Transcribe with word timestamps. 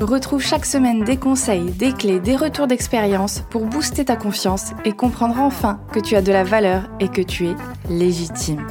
Retrouve 0.00 0.40
chaque 0.40 0.64
semaine 0.64 1.04
des 1.04 1.18
conseils, 1.18 1.72
des 1.72 1.92
clés, 1.92 2.20
des 2.20 2.34
retours 2.34 2.66
d'expérience 2.66 3.42
pour 3.50 3.66
booster 3.66 4.06
ta 4.06 4.16
confiance 4.16 4.70
et 4.86 4.92
comprendre 4.92 5.38
enfin 5.38 5.84
que 5.92 6.00
tu 6.00 6.16
as 6.16 6.22
de 6.22 6.32
la 6.32 6.42
valeur 6.42 6.88
et 7.00 7.08
que 7.08 7.20
tu 7.20 7.48
es 7.48 7.54
légitime. 7.86 8.66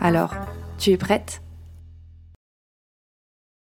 Alors, 0.00 0.34
tu 0.76 0.90
es 0.90 0.96
prête? 0.96 1.40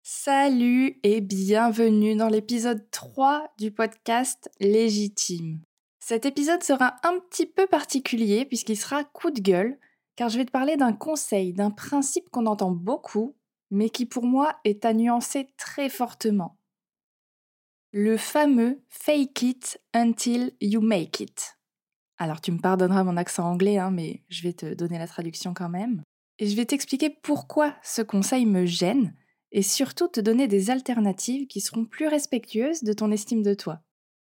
Salut 0.03 0.99
et 1.05 1.21
bienvenue 1.21 2.17
dans 2.17 2.29
l'épisode 2.29 2.91
3 2.91 3.53
du 3.57 3.71
podcast 3.71 4.51
Légitime. 4.59 5.61
Cet 6.01 6.27
épisode 6.27 6.65
sera 6.65 6.97
un 7.05 7.21
petit 7.31 7.47
peu 7.47 7.69
particulier 7.69 8.45
puisqu'il 8.45 8.77
sera 8.77 9.05
coup 9.05 9.31
de 9.31 9.41
gueule, 9.41 9.79
car 10.17 10.29
je 10.29 10.39
vais 10.39 10.45
te 10.45 10.51
parler 10.51 10.77
d'un 10.77 10.93
conseil, 10.93 11.53
d'un 11.53 11.71
principe 11.71 12.29
qu'on 12.31 12.47
entend 12.47 12.73
beaucoup, 12.73 13.37
mais 13.71 13.91
qui 13.91 14.07
pour 14.07 14.25
moi 14.25 14.59
est 14.65 14.85
à 14.85 14.93
nuancer 14.93 15.49
très 15.57 15.89
fortement. 15.89 16.59
Le 17.93 18.17
fameux 18.17 18.83
fake 18.89 19.43
it 19.43 19.81
until 19.95 20.53
you 20.61 20.81
make 20.81 21.21
it. 21.21 21.57
Alors 22.19 22.41
tu 22.41 22.53
me 22.53 22.59
pardonneras 22.59 23.05
mon 23.05 23.17
accent 23.17 23.49
anglais, 23.49 23.79
hein, 23.79 23.91
mais 23.91 24.23
je 24.29 24.43
vais 24.43 24.53
te 24.53 24.75
donner 24.75 24.99
la 24.99 25.07
traduction 25.07 25.55
quand 25.55 25.69
même. 25.69 26.03
Et 26.39 26.47
je 26.47 26.57
vais 26.57 26.67
t'expliquer 26.67 27.11
pourquoi 27.11 27.75
ce 27.83 28.03
conseil 28.03 28.45
me 28.47 28.67
gêne, 28.67 29.15
et 29.53 29.63
surtout 29.63 30.09
te 30.09 30.21
donner 30.21 30.49
des 30.49 30.71
alternatives 30.71 31.47
qui 31.47 31.61
seront 31.61 31.85
plus 31.85 32.07
respectueuses 32.07 32.83
de 32.83 32.93
ton 32.93 33.11
estime 33.11 33.43
de 33.43 33.55
toi. 33.55 33.81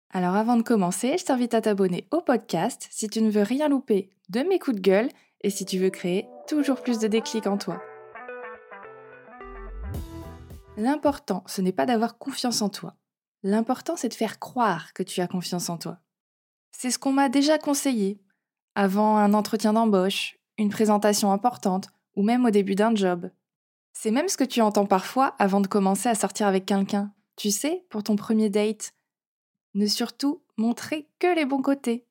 Alors 0.09 0.35
avant 0.35 0.57
de 0.57 0.61
commencer, 0.61 1.17
je 1.17 1.25
t'invite 1.25 1.53
à 1.53 1.61
t'abonner 1.61 2.07
au 2.11 2.21
podcast 2.21 2.87
si 2.91 3.07
tu 3.07 3.21
ne 3.21 3.31
veux 3.31 3.41
rien 3.41 3.69
louper 3.69 4.11
de 4.29 4.41
mes 4.41 4.59
coups 4.59 4.77
de 4.77 4.81
gueule 4.81 5.09
et 5.41 5.49
si 5.49 5.65
tu 5.65 5.79
veux 5.79 5.89
créer 5.89 6.27
toujours 6.47 6.81
plus 6.81 6.99
de 6.99 7.07
déclics 7.07 7.47
en 7.47 7.57
toi. 7.57 7.81
L'important, 10.75 11.43
ce 11.45 11.61
n'est 11.61 11.71
pas 11.71 11.85
d'avoir 11.85 12.17
confiance 12.17 12.61
en 12.63 12.69
toi. 12.69 12.95
L'important, 13.43 13.95
c'est 13.95 14.09
de 14.09 14.13
faire 14.15 14.39
croire 14.39 14.93
que 14.93 15.03
tu 15.03 15.21
as 15.21 15.27
confiance 15.27 15.69
en 15.69 15.77
toi. 15.77 15.99
C'est 16.71 16.89
ce 16.89 16.97
qu'on 16.97 17.11
m'a 17.11 17.29
déjà 17.29 17.59
conseillé 17.59 18.19
avant 18.73 19.17
un 19.17 19.33
entretien 19.35 19.73
d'embauche, 19.73 20.39
une 20.57 20.69
présentation 20.69 21.31
importante 21.31 21.89
ou 22.15 22.23
même 22.23 22.45
au 22.45 22.49
début 22.49 22.73
d'un 22.73 22.95
job. 22.95 23.29
C'est 23.93 24.09
même 24.09 24.27
ce 24.27 24.37
que 24.37 24.43
tu 24.43 24.61
entends 24.61 24.87
parfois 24.87 25.35
avant 25.37 25.61
de 25.61 25.67
commencer 25.67 26.09
à 26.09 26.15
sortir 26.15 26.47
avec 26.47 26.65
quelqu'un. 26.65 27.13
Tu 27.35 27.51
sais, 27.51 27.85
pour 27.89 28.03
ton 28.03 28.15
premier 28.15 28.49
date. 28.49 28.93
Ne 29.75 29.85
surtout 29.85 30.43
montrer 30.57 31.07
que 31.19 31.35
les 31.35 31.45
bons 31.45 31.61
côtés. 31.61 32.07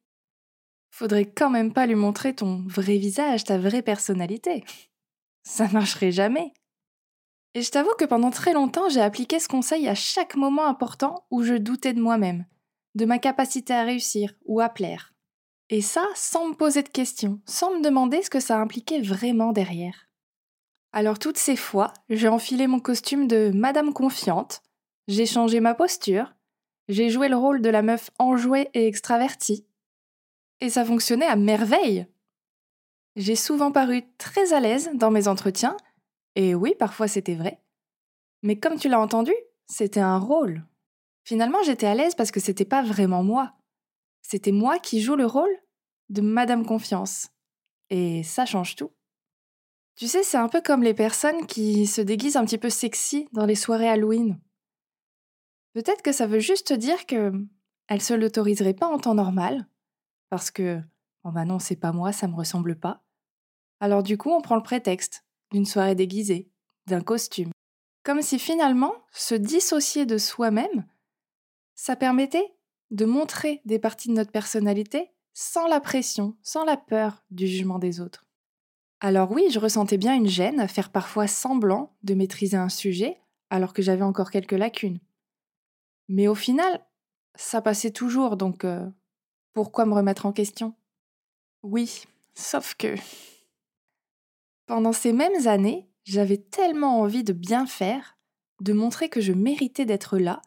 Faudrait 0.90 1.26
quand 1.26 1.50
même 1.50 1.72
pas 1.72 1.86
lui 1.86 1.94
montrer 1.94 2.34
ton 2.34 2.62
vrai 2.66 2.98
visage, 2.98 3.44
ta 3.44 3.58
vraie 3.58 3.82
personnalité. 3.82 4.64
Ça 5.42 5.66
marcherait 5.68 6.12
jamais. 6.12 6.52
Et 7.54 7.62
je 7.62 7.70
t'avoue 7.70 7.94
que 7.98 8.04
pendant 8.04 8.30
très 8.30 8.54
longtemps, 8.54 8.88
j'ai 8.88 9.00
appliqué 9.00 9.38
ce 9.38 9.48
conseil 9.48 9.88
à 9.88 9.94
chaque 9.94 10.36
moment 10.36 10.66
important 10.66 11.26
où 11.30 11.42
je 11.42 11.54
doutais 11.54 11.92
de 11.92 12.00
moi-même, 12.00 12.46
de 12.94 13.04
ma 13.04 13.18
capacité 13.18 13.74
à 13.74 13.84
réussir 13.84 14.32
ou 14.46 14.60
à 14.60 14.68
plaire. 14.68 15.12
Et 15.68 15.82
ça 15.82 16.04
sans 16.14 16.48
me 16.48 16.54
poser 16.54 16.82
de 16.82 16.88
questions, 16.88 17.40
sans 17.46 17.74
me 17.74 17.82
demander 17.82 18.22
ce 18.22 18.30
que 18.30 18.40
ça 18.40 18.58
impliquait 18.58 19.00
vraiment 19.00 19.52
derrière. 19.52 20.08
Alors 20.92 21.18
toutes 21.18 21.38
ces 21.38 21.56
fois, 21.56 21.92
j'ai 22.10 22.28
enfilé 22.28 22.66
mon 22.66 22.80
costume 22.80 23.26
de 23.26 23.50
Madame 23.54 23.92
Confiante, 23.92 24.62
j'ai 25.08 25.26
changé 25.26 25.60
ma 25.60 25.74
posture, 25.74 26.34
j'ai 26.88 27.10
joué 27.10 27.28
le 27.28 27.36
rôle 27.36 27.62
de 27.62 27.70
la 27.70 27.82
meuf 27.82 28.10
enjouée 28.18 28.68
et 28.74 28.86
extravertie. 28.86 29.66
Et 30.60 30.68
ça 30.68 30.84
fonctionnait 30.84 31.26
à 31.26 31.36
merveille. 31.36 32.06
J'ai 33.16 33.36
souvent 33.36 33.72
paru 33.72 34.02
très 34.18 34.52
à 34.52 34.60
l'aise 34.60 34.90
dans 34.94 35.10
mes 35.10 35.28
entretiens, 35.28 35.76
et 36.34 36.54
oui, 36.54 36.74
parfois 36.78 37.08
c'était 37.08 37.34
vrai. 37.34 37.60
Mais 38.42 38.58
comme 38.58 38.78
tu 38.78 38.88
l'as 38.88 39.00
entendu, 39.00 39.32
c'était 39.66 40.00
un 40.00 40.18
rôle. 40.18 40.64
Finalement, 41.24 41.62
j'étais 41.62 41.86
à 41.86 41.94
l'aise 41.94 42.14
parce 42.14 42.30
que 42.30 42.40
c'était 42.40 42.64
pas 42.64 42.82
vraiment 42.82 43.22
moi. 43.22 43.54
C'était 44.22 44.52
moi 44.52 44.78
qui 44.78 45.00
joue 45.00 45.16
le 45.16 45.26
rôle 45.26 45.54
de 46.08 46.20
Madame 46.20 46.66
Confiance. 46.66 47.28
Et 47.90 48.22
ça 48.22 48.46
change 48.46 48.76
tout. 48.76 48.90
Tu 49.96 50.08
sais, 50.08 50.22
c'est 50.22 50.38
un 50.38 50.48
peu 50.48 50.60
comme 50.60 50.82
les 50.82 50.94
personnes 50.94 51.46
qui 51.46 51.86
se 51.86 52.00
déguisent 52.00 52.36
un 52.36 52.44
petit 52.44 52.58
peu 52.58 52.70
sexy 52.70 53.28
dans 53.32 53.46
les 53.46 53.54
soirées 53.54 53.88
Halloween. 53.88 54.40
Peut-être 55.74 56.02
que 56.02 56.12
ça 56.12 56.26
veut 56.26 56.40
juste 56.40 56.72
dire 56.72 57.06
que 57.06 57.32
elle 57.88 58.00
se 58.00 58.14
l'autoriserait 58.14 58.74
pas 58.74 58.86
en 58.86 58.98
temps 58.98 59.14
normal, 59.14 59.66
parce 60.30 60.50
que 60.50 60.80
oh 61.24 61.30
bah 61.30 61.44
non, 61.44 61.58
c'est 61.58 61.76
pas 61.76 61.92
moi, 61.92 62.12
ça 62.12 62.26
me 62.26 62.34
ressemble 62.34 62.78
pas. 62.78 63.02
Alors 63.80 64.02
du 64.02 64.16
coup, 64.16 64.30
on 64.30 64.40
prend 64.40 64.56
le 64.56 64.62
prétexte 64.62 65.24
d'une 65.52 65.66
soirée 65.66 65.94
déguisée, 65.94 66.50
d'un 66.86 67.00
costume. 67.00 67.52
Comme 68.02 68.22
si 68.22 68.38
finalement, 68.38 68.94
se 69.12 69.34
dissocier 69.34 70.06
de 70.06 70.18
soi-même, 70.18 70.84
ça 71.74 71.94
permettait 71.94 72.52
de 72.90 73.04
montrer 73.04 73.60
des 73.64 73.78
parties 73.78 74.08
de 74.08 74.14
notre 74.14 74.32
personnalité 74.32 75.10
sans 75.34 75.66
la 75.66 75.80
pression, 75.80 76.36
sans 76.42 76.64
la 76.64 76.76
peur 76.76 77.24
du 77.30 77.46
jugement 77.46 77.78
des 77.78 78.00
autres. 78.00 78.26
Alors 79.00 79.30
oui, 79.32 79.48
je 79.50 79.58
ressentais 79.58 79.96
bien 79.96 80.14
une 80.14 80.28
gêne 80.28 80.60
à 80.60 80.68
faire 80.68 80.90
parfois 80.90 81.26
semblant 81.26 81.96
de 82.02 82.14
maîtriser 82.14 82.56
un 82.56 82.68
sujet 82.68 83.18
alors 83.50 83.72
que 83.72 83.82
j'avais 83.82 84.02
encore 84.02 84.30
quelques 84.30 84.52
lacunes. 84.52 85.00
Mais 86.08 86.28
au 86.28 86.34
final, 86.34 86.84
ça 87.34 87.62
passait 87.62 87.90
toujours, 87.90 88.36
donc 88.36 88.64
euh, 88.64 88.86
pourquoi 89.52 89.86
me 89.86 89.94
remettre 89.94 90.26
en 90.26 90.32
question? 90.32 90.74
Oui, 91.62 92.04
sauf 92.34 92.74
que 92.74 92.94
pendant 94.66 94.92
ces 94.92 95.12
mêmes 95.12 95.46
années, 95.46 95.88
j'avais 96.04 96.38
tellement 96.38 97.00
envie 97.00 97.24
de 97.24 97.32
bien 97.32 97.66
faire, 97.66 98.18
de 98.60 98.72
montrer 98.72 99.08
que 99.08 99.20
je 99.20 99.32
méritais 99.32 99.84
d'être 99.84 100.18
là, 100.18 100.42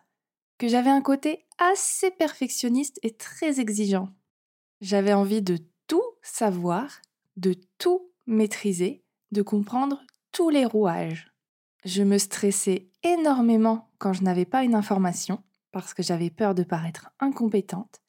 que 0.58 0.68
j'avais 0.68 0.90
un 0.90 1.02
côté 1.02 1.46
assez 1.58 2.12
perfectionniste 2.12 3.00
et 3.04 3.16
très 3.16 3.60
exigeant. 3.60 4.10
J'avais 4.82 5.14
envie 5.14 5.42
de 5.42 5.58
tout 5.88 6.04
savoir, 6.22 7.02
de 7.38 7.56
tout 7.78 8.12
maîtriser, 8.26 9.04
de 9.32 9.42
comprendre 9.42 10.02
tous 10.32 10.50
les 10.50 10.66
rouages. 10.66 11.32
Je 11.84 12.04
me 12.04 12.18
stressais 12.18 12.90
énormément 13.04 13.92
quand 14.00 14.14
je 14.14 14.24
n'avais 14.24 14.46
pas 14.46 14.64
une 14.64 14.76
information, 14.76 15.44
parce 15.72 15.94
que 15.94 16.04
j'avais 16.04 16.30
peur 16.30 16.56
de 16.56 16.64
paraître 16.64 17.10
incompétente, 17.20 18.02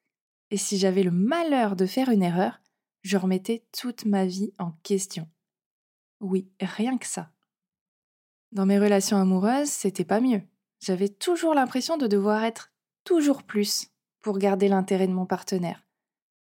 et 0.50 0.56
si 0.56 0.78
j'avais 0.78 1.02
le 1.02 1.10
malheur 1.10 1.76
de 1.76 1.86
faire 1.86 2.08
une 2.10 2.22
erreur, 2.22 2.60
je 3.02 3.16
remettais 3.16 3.64
toute 3.72 4.04
ma 4.04 4.24
vie 4.24 4.52
en 4.58 4.72
question. 4.82 5.28
Oui, 6.20 6.50
rien 6.60 6.98
que 6.98 7.06
ça. 7.06 7.30
Dans 8.52 8.66
mes 8.66 8.78
relations 8.78 9.16
amoureuses, 9.16 9.68
c'était 9.68 10.04
pas 10.04 10.20
mieux. 10.20 10.42
J'avais 10.80 11.08
toujours 11.08 11.54
l'impression 11.54 11.96
de 11.96 12.06
devoir 12.06 12.44
être 12.44 12.72
toujours 13.04 13.42
plus 13.42 13.88
pour 14.20 14.38
garder 14.38 14.68
l'intérêt 14.68 15.06
de 15.06 15.12
mon 15.12 15.26
partenaire. 15.26 15.82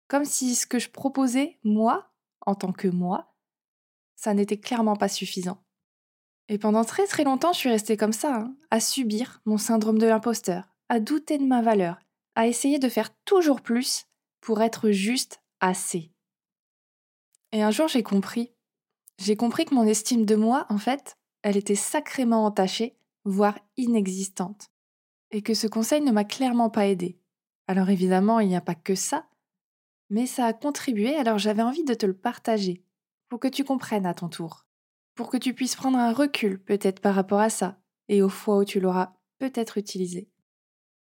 Comme 0.07 0.25
si 0.25 0.55
ce 0.55 0.67
que 0.67 0.79
je 0.79 0.89
proposais, 0.89 1.59
moi, 1.63 2.11
en 2.45 2.55
tant 2.55 2.71
que 2.71 2.87
moi, 2.87 3.33
ça 4.15 4.33
n'était 4.33 4.59
clairement 4.59 4.95
pas 4.95 5.07
suffisant. 5.07 5.63
Et 6.49 6.57
pendant 6.57 6.83
très 6.83 7.07
très 7.07 7.23
longtemps, 7.23 7.53
je 7.53 7.59
suis 7.59 7.69
restée 7.69 7.97
comme 7.97 8.13
ça, 8.13 8.35
hein, 8.35 8.55
à 8.71 8.79
subir 8.79 9.41
mon 9.45 9.57
syndrome 9.57 9.99
de 9.99 10.07
l'imposteur, 10.07 10.75
à 10.89 10.99
douter 10.99 11.37
de 11.37 11.45
ma 11.45 11.61
valeur, 11.61 11.97
à 12.35 12.47
essayer 12.47 12.77
de 12.77 12.89
faire 12.89 13.15
toujours 13.23 13.61
plus 13.61 14.05
pour 14.41 14.61
être 14.61 14.91
juste 14.91 15.41
assez. 15.59 16.11
Et 17.53 17.63
un 17.63 17.71
jour, 17.71 17.87
j'ai 17.87 18.03
compris 18.03 18.51
j'ai 19.21 19.35
compris 19.35 19.65
que 19.65 19.75
mon 19.75 19.85
estime 19.85 20.25
de 20.25 20.35
moi, 20.35 20.65
en 20.69 20.77
fait, 20.77 21.17
elle 21.43 21.57
était 21.57 21.75
sacrément 21.75 22.45
entachée, 22.45 22.97
voire 23.23 23.59
inexistante. 23.77 24.69
Et 25.31 25.41
que 25.41 25.53
ce 25.53 25.67
conseil 25.67 26.01
ne 26.01 26.11
m'a 26.11 26.23
clairement 26.23 26.69
pas 26.69 26.87
aidée. 26.87 27.19
Alors 27.67 27.89
évidemment, 27.89 28.39
il 28.39 28.47
n'y 28.47 28.55
a 28.55 28.61
pas 28.61 28.75
que 28.75 28.95
ça, 28.95 29.27
mais 30.09 30.25
ça 30.25 30.45
a 30.45 30.53
contribué, 30.53 31.15
alors 31.15 31.37
j'avais 31.37 31.61
envie 31.61 31.83
de 31.83 31.93
te 31.93 32.05
le 32.05 32.17
partager, 32.17 32.83
pour 33.29 33.39
que 33.39 33.47
tu 33.47 33.63
comprennes 33.63 34.05
à 34.05 34.13
ton 34.13 34.27
tour, 34.27 34.65
pour 35.15 35.29
que 35.29 35.37
tu 35.37 35.53
puisses 35.53 35.75
prendre 35.75 35.97
un 35.97 36.11
recul 36.11 36.61
peut-être 36.61 36.99
par 36.99 37.15
rapport 37.15 37.39
à 37.39 37.49
ça, 37.49 37.79
et 38.09 38.21
aux 38.21 38.29
fois 38.29 38.57
où 38.57 38.65
tu 38.65 38.79
l'auras 38.79 39.13
peut-être 39.39 39.77
utilisé. 39.77 40.29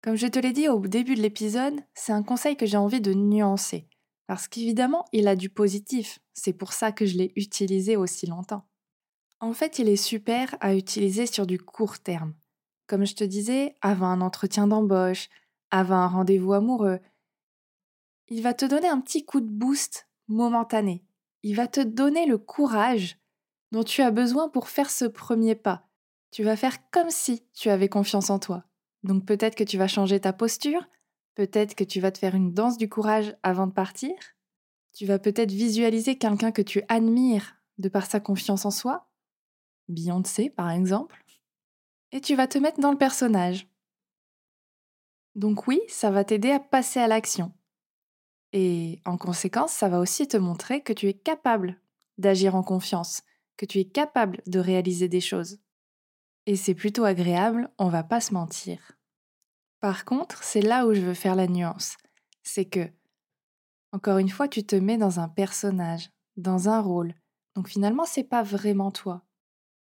Comme 0.03 0.17
je 0.17 0.27
te 0.29 0.39
l'ai 0.39 0.53
dit 0.53 0.69
au 0.69 0.79
début 0.81 1.15
de 1.15 1.23
l'épisode, 1.23 1.81
c'est 1.95 2.13
un 2.13 2.23
conseil 2.23 2.57
que 2.57 2.67
j'ai 2.67 2.77
envie 2.77 3.01
de 3.01 3.13
nuancer, 3.13 3.89
parce 4.27 4.49
qu'évidemment, 4.49 5.05
il 5.13 5.29
a 5.29 5.37
du 5.37 5.49
positif. 5.49 6.19
C'est 6.35 6.53
pour 6.53 6.73
ça 6.73 6.93
que 6.93 7.07
je 7.07 7.17
l'ai 7.17 7.33
utilisé 7.37 7.97
aussi 7.97 8.27
longtemps. 8.27 8.67
En 9.41 9.53
fait, 9.53 9.79
il 9.79 9.89
est 9.89 9.97
super 9.97 10.57
à 10.61 10.75
utiliser 10.75 11.27
sur 11.27 11.47
du 11.47 11.59
court 11.59 11.99
terme. 11.99 12.35
Comme 12.87 13.05
je 13.05 13.15
te 13.15 13.25
disais, 13.25 13.75
avant 13.83 14.07
un 14.07 14.21
entretien 14.21 14.67
d'embauche, 14.67 15.29
avant 15.71 15.97
un 15.97 16.07
rendez-vous 16.07 16.53
amoureux. 16.53 17.01
il 18.29 18.43
va 18.43 18.55
te 18.55 18.65
donner 18.65 18.89
un 18.89 19.01
petit 19.01 19.25
coup 19.25 19.41
de 19.41 19.49
boost 19.49 20.09
momentané. 20.29 21.05
Il 21.43 21.55
va 21.55 21.69
te 21.69 21.81
donner 21.81 22.27
le 22.27 22.39
courage 22.39 23.19
dont 23.73 23.85
tu 23.85 24.03
as 24.03 24.11
besoin 24.11 24.49
pour 24.49 24.69
faire 24.69 24.91
ce 24.91 25.05
premier 25.05 25.55
pas. 25.55 25.89
Tu 26.33 26.43
vas 26.43 26.57
faire 26.57 26.91
comme 26.91 27.11
si 27.11 27.47
tu 27.53 27.71
avais 27.71 27.89
confiance 27.89 28.31
en 28.31 28.39
toi. 28.39 28.65
Donc 29.03 29.25
peut-être 29.25 29.55
que 29.55 29.65
tu 29.65 29.79
vas 29.79 29.89
changer 29.89 30.21
ta 30.21 30.33
posture, 30.33 30.89
peut-être 31.37 31.77
que 31.77 31.85
tu 31.85 32.01
vas 32.01 32.11
te 32.11 32.19
faire 32.19 32.35
une 32.35 32.53
danse 32.53 32.79
du 32.79 32.89
courage 32.89 33.37
avant 33.45 33.69
de 33.69 33.73
partir, 33.73 34.15
tu 34.93 35.07
vas 35.07 35.21
peut-être 35.21 35.53
visualiser 35.53 36.19
quelqu'un 36.19 36.51
que 36.51 36.63
tu 36.63 36.83
admires 36.89 37.57
de 37.79 37.89
par 37.89 38.07
sa 38.07 38.19
confiance 38.19 38.65
en 38.65 38.73
soi, 38.73 39.09
Beyoncé 39.89 40.51
par 40.51 40.71
exemple, 40.71 41.23
et 42.11 42.21
tu 42.21 42.35
vas 42.35 42.49
te 42.49 42.59
mettre 42.59 42.81
dans 42.81 42.91
le 42.91 42.99
personnage. 42.99 43.69
Donc 45.37 45.69
oui, 45.69 45.81
ça 45.89 46.11
va 46.11 46.25
t'aider 46.25 46.51
à 46.51 46.59
passer 46.59 46.99
à 46.99 47.07
l'action. 47.07 47.53
Et 48.53 49.03
en 49.05 49.19
conséquence, 49.19 49.73
ça 49.73 49.89
va 49.91 50.01
aussi 50.01 50.27
te 50.27 50.39
montrer 50.39 50.83
que 50.83 50.95
tu 50.95 51.09
es 51.09 51.15
capable 51.15 51.79
d'agir 52.17 52.55
en 52.55 52.63
confiance, 52.63 53.23
que 53.59 53.67
tu 53.67 53.79
es 53.79 53.85
capable 53.85 54.41
de 54.47 54.59
réaliser 54.59 55.09
des 55.09 55.21
choses. 55.21 55.59
Et 56.47 56.57
c'est 56.57 56.75
plutôt 56.75 57.05
agréable, 57.05 57.71
on 57.77 57.89
va 57.89 58.03
pas 58.03 58.23
se 58.23 58.33
mentir. 58.33 58.96
Par 59.81 60.05
contre, 60.05 60.43
c'est 60.43 60.63
là 60.63 60.87
où 60.87 60.95
je 60.95 61.01
veux 61.01 61.15
faire 61.15 61.35
la 61.35 61.47
nuance. 61.47 61.97
C'est 62.43 62.65
que, 62.65 62.91
encore 63.93 64.19
une 64.19 64.29
fois, 64.29 64.49
tu 64.49 64.65
te 64.65 64.77
mets 64.77 64.99
dans 64.99 65.21
un 65.21 65.29
personnage, 65.29 66.11
dans 66.37 66.69
un 66.69 66.81
rôle. 66.81 67.15
Donc 67.55 67.69
finalement, 67.69 68.05
c'est 68.05 68.25
pas 68.25 68.43
vraiment 68.43 68.91
toi. 68.91 69.25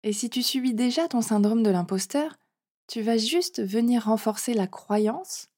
Et 0.03 0.13
si 0.13 0.29
tu 0.29 0.43
subis 0.43 0.75
déjà 0.75 1.09
ton 1.09 1.23
syndrome 1.23 1.63
de 1.63 1.71
l'imposteur, 1.71 2.37
tu 2.87 3.01
vas 3.01 3.17
juste 3.17 3.63
venir 3.63 4.05
renforcer 4.05 4.53
la 4.53 4.67
croyance 4.67 5.49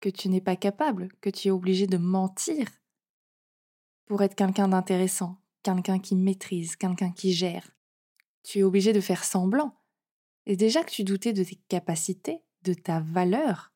que 0.00 0.08
tu 0.08 0.28
n'es 0.28 0.40
pas 0.40 0.56
capable, 0.56 1.08
que 1.20 1.30
tu 1.30 1.48
es 1.48 1.50
obligé 1.50 1.86
de 1.86 1.96
mentir 1.96 2.68
pour 4.06 4.22
être 4.22 4.36
quelqu'un 4.36 4.68
d'intéressant, 4.68 5.36
quelqu'un 5.62 5.98
qui 5.98 6.14
maîtrise, 6.14 6.76
quelqu'un 6.76 7.10
qui 7.10 7.32
gère. 7.32 7.68
Tu 8.44 8.60
es 8.60 8.62
obligé 8.62 8.92
de 8.92 9.00
faire 9.00 9.24
semblant. 9.24 9.74
Et 10.46 10.56
déjà 10.56 10.82
que 10.84 10.90
tu 10.90 11.04
doutais 11.04 11.32
de 11.32 11.44
tes 11.44 11.56
capacités, 11.68 12.42
de 12.62 12.74
ta 12.74 13.00
valeur, 13.00 13.72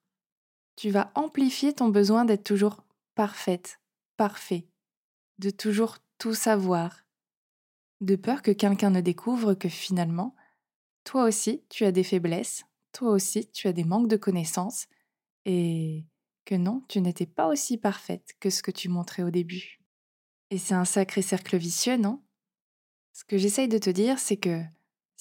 tu 0.77 0.91
vas 0.91 1.13
amplifier 1.15 1.73
ton 1.73 1.89
besoin 1.89 2.25
d'être 2.25 2.45
toujours 2.45 2.83
parfaite, 3.15 3.81
parfait, 4.17 4.67
de 5.39 5.51
toujours 5.51 5.99
tout 6.19 6.35
savoir, 6.35 7.05
de 8.01 8.17
peur 8.17 8.43
que 8.43 8.51
quelqu'un 8.51 8.91
ne 8.91 9.01
découvre 9.01 9.55
que 9.55 9.69
finalement, 9.69 10.35
toi 11.05 11.25
aussi, 11.25 11.63
tu 11.69 11.85
as 11.85 11.93
des 11.93 12.05
faiblesses, 12.05 12.65
toi 12.93 13.11
aussi, 13.11 13.49
tu 13.51 13.69
as 13.69 13.73
des 13.73 13.85
manques 13.85 14.09
de 14.09 14.17
connaissances, 14.17 14.87
et 15.45 16.05
que 16.45 16.55
non, 16.55 16.85
tu 16.89 17.01
n'étais 17.01 17.27
pas 17.27 17.49
aussi 17.49 17.79
parfaite 17.79 18.35
que 18.41 18.51
ce 18.51 18.63
que 18.63 18.71
tu 18.71 18.89
montrais 18.89 19.23
au 19.23 19.31
début. 19.31 19.81
Et 20.51 20.59
c'est 20.59 20.75
un 20.75 20.85
sacré 20.85 21.23
cercle 21.23 21.57
vicieux, 21.57 21.97
non? 21.97 22.23
Ce 23.13 23.25
que 23.25 23.39
j'essaye 23.39 23.69
de 23.69 23.79
te 23.79 23.91
dire, 23.91 24.19
c'est 24.19 24.37
que 24.37 24.63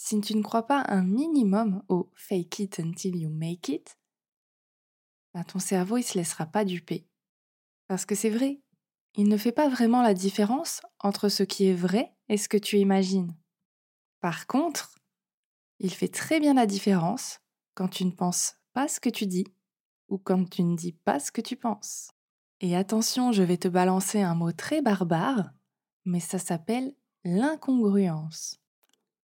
si 0.04 0.20
tu 0.20 0.36
ne 0.36 0.42
crois 0.42 0.66
pas 0.66 0.84
un 0.88 1.04
minimum 1.04 1.84
au 1.88 2.10
fake 2.16 2.60
it 2.60 2.80
until 2.80 3.16
you 3.16 3.30
make 3.30 3.70
it, 3.70 4.00
bah, 5.36 5.44
ton 5.44 5.60
cerveau 5.60 5.98
il 5.98 6.04
se 6.04 6.18
laissera 6.18 6.48
pas 6.48 6.66
duper. 6.66 7.08
Parce 7.88 8.08
que 8.08 8.16
c'est 8.16 8.32
vrai, 8.32 8.62
il 9.16 9.28
ne 9.28 9.38
fait 9.38 9.52
pas 9.52 9.70
vraiment 9.70 10.02
la 10.02 10.16
différence 10.16 10.82
entre 11.00 11.30
ce 11.30 11.44
qui 11.44 11.68
est 11.68 11.76
vrai 11.76 12.16
et 12.30 12.38
ce 12.38 12.50
que 12.50 12.58
tu 12.58 12.80
imagines. 12.80 13.38
Par 14.22 14.48
contre, 14.48 14.96
il 15.78 15.94
fait 15.94 16.08
très 16.08 16.40
bien 16.40 16.56
la 16.56 16.66
différence 16.66 17.40
quand 17.76 17.88
tu 17.88 18.04
ne 18.04 18.12
penses 18.12 18.56
pas 18.74 18.88
ce 18.88 19.00
que 19.00 19.10
tu 19.10 19.28
dis 19.28 19.46
ou 20.10 20.18
quand 20.18 20.50
tu 20.50 20.64
ne 20.64 20.76
dis 20.76 20.94
pas 20.94 21.20
ce 21.20 21.32
que 21.32 21.42
tu 21.42 21.56
penses. 21.56 22.10
Et 22.60 22.76
attention, 22.76 23.32
je 23.32 23.44
vais 23.44 23.58
te 23.58 23.68
balancer 23.68 24.22
un 24.22 24.34
mot 24.34 24.52
très 24.52 24.82
barbare, 24.82 25.52
mais 26.06 26.20
ça 26.20 26.40
s'appelle 26.40 26.96
l'incongruence. 27.24 28.61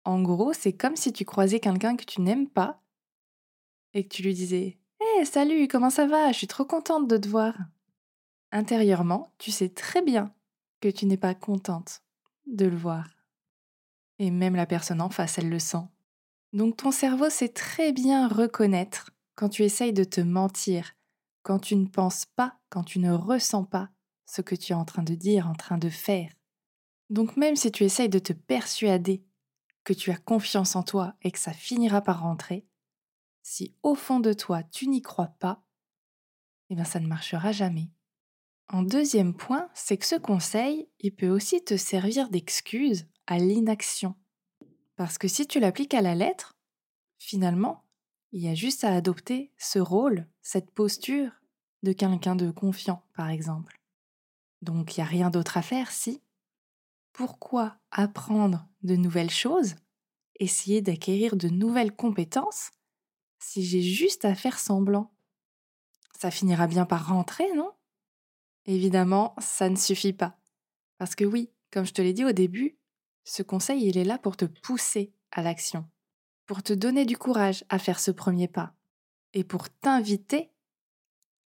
En 0.06 0.22
gros, 0.22 0.54
c'est 0.54 0.74
comme 0.74 0.96
si 0.96 1.12
tu 1.12 1.26
croisais 1.26 1.60
quelqu'un 1.60 1.96
que 1.96 2.06
tu 2.06 2.22
n'aimes 2.22 2.48
pas 2.48 2.82
et 3.94 4.04
que 4.04 4.14
tu 4.14 4.22
lui 4.22 4.34
disais 4.34 4.78
Hé, 5.02 5.26
salut, 5.26 5.68
comment 5.68 5.90
ça 5.90 6.06
va? 6.06 6.32
Je 6.32 6.38
suis 6.38 6.48
trop 6.48 6.66
contente 6.66 7.08
de 7.08 7.18
te 7.18 7.28
voir. 7.28 7.56
Intérieurement, 8.52 9.34
tu 9.40 9.52
sais 9.52 9.70
très 9.70 10.02
bien 10.02 10.34
que 10.80 10.90
tu 10.90 11.08
n'es 11.08 11.18
pas 11.18 11.34
contente 11.34 12.04
de 12.46 12.66
le 12.66 12.78
voir. 12.78 13.08
Et 14.20 14.32
même 14.32 14.56
la 14.56 14.68
personne 14.68 15.02
en 15.02 15.10
face, 15.10 15.40
elle 15.40 15.50
le 15.50 15.60
sent. 15.60 15.84
Donc 16.54 16.78
ton 16.78 16.92
cerveau 16.92 17.30
sait 17.30 17.50
très 17.50 17.92
bien 17.92 18.28
reconnaître 18.28 19.12
quand 19.36 19.50
tu 19.50 19.64
essayes 19.64 19.92
de 19.92 20.04
te 20.04 20.22
mentir, 20.22 20.94
quand 21.44 21.60
tu 21.60 21.76
ne 21.76 21.88
penses 21.88 22.26
pas, 22.26 22.58
quand 22.70 22.84
tu 22.84 23.00
ne 23.00 23.12
ressens 23.12 23.66
pas 23.66 23.90
ce 24.26 24.42
que 24.42 24.56
tu 24.56 24.72
es 24.72 24.76
en 24.76 24.86
train 24.86 25.04
de 25.04 25.16
dire, 25.16 25.50
en 25.50 25.56
train 25.56 25.78
de 25.78 25.90
faire. 25.90 26.32
Donc 27.10 27.36
même 27.38 27.56
si 27.56 27.72
tu 27.72 27.84
essayes 27.84 28.10
de 28.10 28.20
te 28.20 28.34
persuader 28.34 29.24
que 29.86 29.94
tu 29.94 30.12
as 30.12 30.18
confiance 30.18 30.76
en 30.76 30.84
toi 30.84 31.16
et 31.22 31.32
que 31.32 31.40
ça 31.40 31.54
finira 31.54 32.02
par 32.02 32.22
rentrer, 32.22 32.68
si 33.44 33.74
au 33.84 33.96
fond 33.96 34.20
de 34.20 34.34
toi 34.34 34.64
tu 34.64 34.88
n'y 34.88 35.02
crois 35.02 35.34
pas, 35.40 35.64
eh 36.70 36.76
bien 36.76 36.84
ça 36.84 37.00
ne 37.00 37.08
marchera 37.08 37.54
jamais. 37.54 37.92
En 38.68 38.82
deuxième 38.82 39.36
point, 39.36 39.70
c'est 39.76 39.96
que 39.96 40.08
ce 40.08 40.16
conseil, 40.16 40.90
il 41.00 41.16
peut 41.16 41.30
aussi 41.30 41.64
te 41.64 41.78
servir 41.78 42.30
d'excuse 42.30 43.06
à 43.28 43.38
l'inaction. 43.38 44.16
Parce 44.96 45.20
que 45.20 45.28
si 45.28 45.46
tu 45.46 45.60
l'appliques 45.60 45.94
à 45.94 46.02
la 46.02 46.16
lettre, 46.16 46.58
finalement, 47.20 47.86
il 48.32 48.42
y 48.42 48.48
a 48.48 48.56
juste 48.56 48.84
à 48.84 48.94
adopter 48.94 49.54
ce 49.58 49.78
rôle, 49.78 50.28
cette 50.42 50.72
posture 50.72 51.32
de 51.84 51.94
quelqu'un 51.94 52.36
de 52.36 52.50
confiant, 52.50 53.04
par 53.14 53.30
exemple. 53.30 53.80
Donc 54.64 54.98
il 54.98 55.02
n'y 55.02 55.06
a 55.06 55.10
rien 55.10 55.30
d'autre 55.30 55.58
à 55.58 55.62
faire 55.62 55.92
si 55.92 56.24
pourquoi 57.16 57.78
apprendre 57.92 58.68
de 58.84 58.98
nouvelles 58.98 59.32
choses, 59.32 59.76
essayer 60.38 60.82
d'acquérir 60.82 61.38
de 61.38 61.48
nouvelles 61.48 61.96
compétences, 61.96 62.72
si 63.40 63.64
j'ai 63.64 63.82
juste 63.82 64.26
à 64.26 64.36
faire 64.36 64.60
semblant? 64.60 65.14
Ça 66.20 66.30
finira 66.30 66.68
bien 66.68 66.86
par 66.86 67.08
rentrer, 67.08 67.46
non? 67.54 67.72
Évidemment, 68.66 69.34
ça 69.40 69.70
ne 69.70 69.78
suffit 69.78 70.12
pas. 70.12 70.38
Parce 70.98 71.16
que 71.16 71.24
oui, 71.24 71.52
comme 71.72 71.86
je 71.86 71.94
te 71.94 72.02
l'ai 72.02 72.12
dit 72.12 72.26
au 72.26 72.34
début, 72.34 72.78
ce 73.24 73.44
conseil, 73.44 73.88
il 73.88 73.98
est 73.98 74.04
là 74.04 74.18
pour 74.18 74.36
te 74.36 74.46
pousser 74.46 75.14
à 75.32 75.42
l'action, 75.42 75.90
pour 76.46 76.64
te 76.64 76.74
donner 76.74 77.06
du 77.06 77.18
courage 77.18 77.64
à 77.70 77.80
faire 77.80 78.02
ce 78.02 78.12
premier 78.12 78.50
pas, 78.50 78.76
et 79.34 79.46
pour 79.46 79.70
t'inviter 79.70 80.52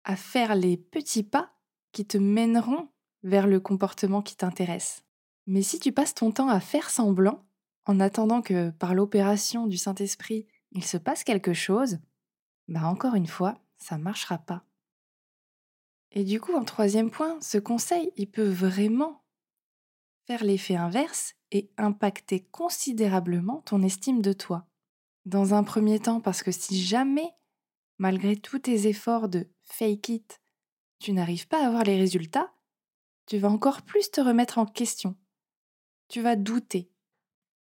à 0.06 0.16
faire 0.16 0.56
les 0.56 0.76
petits 0.78 1.24
pas 1.24 1.54
qui 1.92 2.08
te 2.08 2.18
mèneront 2.18 2.90
vers 3.22 3.46
le 3.46 3.60
comportement 3.60 4.24
qui 4.24 4.36
t'intéresse. 4.36 5.04
Mais 5.52 5.64
si 5.64 5.80
tu 5.80 5.92
passes 5.92 6.16
ton 6.16 6.32
temps 6.32 6.48
à 6.48 6.62
faire 6.62 6.90
semblant, 6.90 7.44
en 7.86 8.00
attendant 8.00 8.42
que 8.42 8.70
par 8.70 8.96
l'opération 8.96 9.68
du 9.68 9.76
Saint-Esprit, 9.76 10.48
il 10.72 10.86
se 10.86 10.96
passe 10.96 11.26
quelque 11.26 11.52
chose, 11.52 12.00
bah 12.70 12.86
encore 12.86 13.16
une 13.16 13.28
fois, 13.28 13.58
ça 13.78 13.98
ne 13.98 14.04
marchera 14.04 14.38
pas. 14.38 14.64
Et 16.14 16.24
du 16.24 16.40
coup, 16.40 16.54
en 16.54 16.64
troisième 16.64 17.12
point, 17.12 17.38
ce 17.42 17.58
conseil, 17.58 18.14
il 18.16 18.32
peut 18.32 18.48
vraiment 18.48 19.26
faire 20.26 20.46
l'effet 20.46 20.78
inverse 20.78 21.36
et 21.52 21.70
impacter 21.76 22.46
considérablement 22.52 23.62
ton 23.66 23.82
estime 23.82 24.22
de 24.22 24.32
toi. 24.32 24.66
Dans 25.26 25.54
un 25.54 25.66
premier 25.66 26.00
temps, 26.00 26.22
parce 26.22 26.44
que 26.44 26.54
si 26.54 26.82
jamais, 26.82 27.30
malgré 27.98 28.38
tous 28.38 28.60
tes 28.60 28.88
efforts 28.88 29.28
de 29.28 29.50
fake 29.64 30.08
it, 30.08 30.42
tu 31.00 31.12
n'arrives 31.12 31.50
pas 31.50 31.62
à 31.62 31.68
avoir 31.68 31.84
les 31.84 31.98
résultats, 31.98 32.54
tu 33.26 33.38
vas 33.38 33.50
encore 33.50 33.82
plus 33.82 34.12
te 34.12 34.22
remettre 34.22 34.58
en 34.58 34.66
question 34.66 35.18
tu 36.12 36.22
vas 36.22 36.36
douter. 36.36 36.92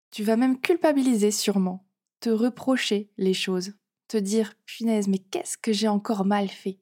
Tu 0.10 0.24
vas 0.24 0.38
même 0.38 0.60
culpabiliser 0.60 1.30
sûrement, 1.30 1.86
te 2.20 2.32
reprocher 2.32 3.12
les 3.18 3.36
choses, 3.36 3.74
te 4.08 4.18
dire 4.18 4.56
punaise, 4.66 5.08
mais 5.08 5.20
qu'est-ce 5.20 5.56
que 5.56 5.72
j'ai 5.72 5.88
encore 5.88 6.25
mal 6.25 6.50
fait? 6.50 6.80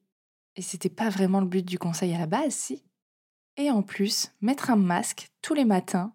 Et 0.56 0.62
c'était 0.62 0.88
pas 0.88 1.10
vraiment 1.10 1.40
le 1.40 1.46
but 1.46 1.64
du 1.64 1.78
conseil 1.78 2.14
à 2.14 2.18
la 2.18 2.26
base, 2.26 2.54
si 2.54 2.82
Et 3.58 3.70
en 3.70 3.82
plus, 3.82 4.32
mettre 4.40 4.70
un 4.70 4.76
masque 4.76 5.30
tous 5.42 5.52
les 5.52 5.66
matins, 5.66 6.14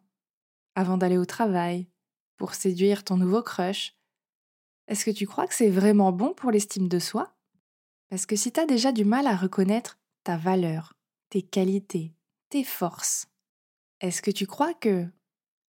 avant 0.73 0.97
d'aller 0.97 1.19
au 1.19 1.25
travail, 1.25 1.87
pour 2.37 2.55
séduire 2.55 3.03
ton 3.03 3.17
nouveau 3.17 3.43
crush. 3.43 3.95
Est-ce 4.87 5.05
que 5.05 5.11
tu 5.11 5.27
crois 5.27 5.45
que 5.47 5.55
c'est 5.55 5.69
vraiment 5.69 6.11
bon 6.11 6.33
pour 6.33 6.49
l'estime 6.49 6.87
de 6.87 6.99
soi? 6.99 7.35
Parce 8.09 8.25
que 8.25 8.35
si 8.35 8.51
tu 8.51 8.59
as 8.59 8.65
déjà 8.65 8.91
du 8.91 9.05
mal 9.05 9.27
à 9.27 9.35
reconnaître 9.35 9.99
ta 10.23 10.35
valeur, 10.35 10.93
tes 11.29 11.43
qualités, 11.43 12.15
tes 12.49 12.63
forces, 12.63 13.27
est-ce 13.99 14.21
que 14.21 14.31
tu 14.31 14.45
crois 14.45 14.73
que 14.75 15.07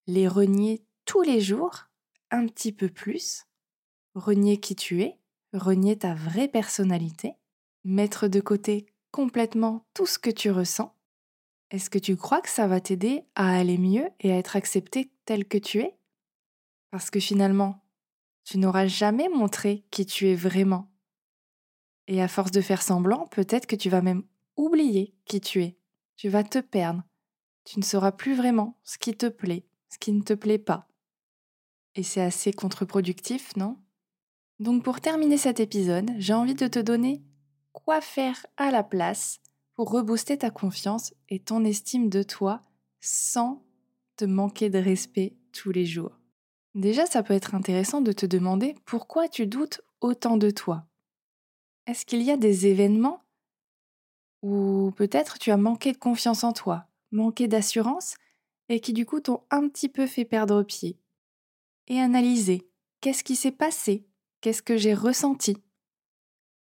les 0.08 0.26
renier 0.26 0.82
tous 1.04 1.20
les 1.20 1.40
jours, 1.40 1.84
un 2.30 2.46
petit 2.46 2.72
peu 2.72 2.88
plus, 2.88 3.44
renier 4.14 4.58
qui 4.58 4.74
tu 4.74 5.02
es, 5.02 5.18
renier 5.52 5.98
ta 5.98 6.14
vraie 6.14 6.48
personnalité, 6.48 7.34
mettre 7.84 8.26
de 8.26 8.40
côté 8.40 8.86
complètement 9.12 9.86
tout 9.92 10.06
ce 10.06 10.18
que 10.18 10.30
tu 10.30 10.50
ressens, 10.50 10.94
est-ce 11.70 11.90
que 11.90 11.98
tu 11.98 12.16
crois 12.16 12.40
que 12.40 12.48
ça 12.48 12.66
va 12.66 12.80
t'aider 12.80 13.26
à 13.34 13.54
aller 13.54 13.76
mieux 13.76 14.08
et 14.20 14.32
à 14.32 14.38
être 14.38 14.56
accepté 14.56 15.12
tel 15.26 15.44
que 15.44 15.58
tu 15.58 15.80
es? 15.80 15.94
Parce 16.90 17.10
que 17.10 17.20
finalement, 17.20 17.84
tu 18.44 18.56
n'auras 18.56 18.86
jamais 18.86 19.28
montré 19.28 19.84
qui 19.90 20.06
tu 20.06 20.28
es 20.28 20.34
vraiment. 20.34 20.90
Et 22.06 22.22
à 22.22 22.28
force 22.28 22.50
de 22.50 22.62
faire 22.62 22.80
semblant, 22.80 23.26
peut-être 23.26 23.66
que 23.66 23.76
tu 23.76 23.90
vas 23.90 24.00
même 24.00 24.24
oublier 24.56 25.14
qui 25.26 25.42
tu 25.42 25.62
es. 25.62 25.76
Tu 26.16 26.30
vas 26.30 26.44
te 26.44 26.60
perdre. 26.60 27.02
Tu 27.64 27.78
ne 27.78 27.84
sauras 27.84 28.12
plus 28.12 28.34
vraiment 28.34 28.78
ce 28.82 28.96
qui 28.96 29.14
te 29.14 29.26
plaît, 29.26 29.67
ce 29.88 29.98
qui 29.98 30.12
ne 30.12 30.22
te 30.22 30.32
plaît 30.32 30.58
pas. 30.58 30.88
Et 31.94 32.02
c'est 32.02 32.20
assez 32.20 32.52
contre-productif, 32.52 33.56
non? 33.56 33.76
Donc 34.58 34.82
pour 34.82 35.00
terminer 35.00 35.38
cet 35.38 35.60
épisode, 35.60 36.10
j'ai 36.18 36.34
envie 36.34 36.54
de 36.54 36.66
te 36.66 36.78
donner 36.78 37.22
quoi 37.72 38.00
faire 38.00 38.46
à 38.56 38.70
la 38.70 38.82
place 38.82 39.40
pour 39.74 39.90
rebooster 39.90 40.38
ta 40.38 40.50
confiance 40.50 41.14
et 41.28 41.38
ton 41.38 41.64
estime 41.64 42.08
de 42.08 42.22
toi 42.22 42.60
sans 43.00 43.64
te 44.16 44.24
manquer 44.24 44.70
de 44.70 44.78
respect 44.78 45.36
tous 45.52 45.70
les 45.70 45.86
jours. 45.86 46.18
Déjà, 46.74 47.06
ça 47.06 47.22
peut 47.22 47.34
être 47.34 47.54
intéressant 47.54 48.00
de 48.00 48.12
te 48.12 48.26
demander 48.26 48.74
pourquoi 48.84 49.28
tu 49.28 49.46
doutes 49.46 49.80
autant 50.00 50.36
de 50.36 50.50
toi. 50.50 50.86
Est-ce 51.86 52.04
qu'il 52.04 52.22
y 52.22 52.30
a 52.30 52.36
des 52.36 52.66
événements 52.66 53.22
où 54.42 54.92
peut-être 54.96 55.38
tu 55.38 55.50
as 55.50 55.56
manqué 55.56 55.92
de 55.92 55.98
confiance 55.98 56.44
en 56.44 56.52
toi, 56.52 56.86
manqué 57.10 57.48
d'assurance 57.48 58.14
et 58.68 58.80
qui 58.80 58.92
du 58.92 59.06
coup 59.06 59.20
t'ont 59.20 59.42
un 59.50 59.68
petit 59.68 59.88
peu 59.88 60.06
fait 60.06 60.24
perdre 60.24 60.62
pied 60.62 60.98
Et 61.86 62.00
analyser 62.00 62.68
qu'est-ce 63.00 63.24
qui 63.24 63.36
s'est 63.36 63.52
passé, 63.52 64.06
qu'est-ce 64.40 64.62
que 64.62 64.76
j'ai 64.76 64.94
ressenti, 64.94 65.56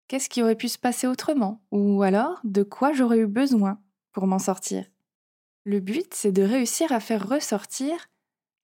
qu'est-ce 0.09 0.29
qui 0.29 0.43
aurait 0.43 0.57
pu 0.57 0.69
se 0.69 0.79
passer 0.79 1.07
autrement, 1.07 1.63
ou 1.71 2.03
alors 2.03 2.41
de 2.45 2.63
quoi 2.63 2.93
j'aurais 2.93 3.21
eu 3.21 3.27
besoin 3.27 3.81
pour 4.13 4.27
m'en 4.27 4.39
sortir? 4.39 4.85
Le 5.65 5.81
but, 5.81 6.13
c'est 6.13 6.33
de 6.33 6.43
réussir 6.43 6.93
à 6.93 7.01
faire 7.01 7.29
ressortir 7.29 8.11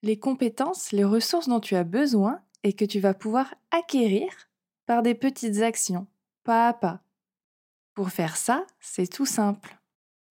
les 0.03 0.19
compétences, 0.19 0.93
les 0.93 1.05
ressources 1.05 1.49
dont 1.49 1.61
tu 1.61 1.75
as 1.75 1.85
besoin 1.85 2.43
et 2.65 2.73
que 2.73 2.85
tu 2.85 3.01
vas 3.01 3.15
pouvoir 3.15 3.55
acquérir 3.71 4.29
par 4.87 5.03
des 5.03 5.15
petites 5.15 5.63
actions, 5.63 6.07
pas 6.45 6.69
à 6.69 6.73
pas. 6.75 7.03
Pour 7.95 8.11
faire 8.11 8.37
ça, 8.37 8.67
c'est 8.81 9.11
tout 9.11 9.27
simple. 9.27 9.79